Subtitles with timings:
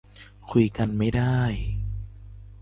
[0.49, 1.39] คุยกันไม่ได้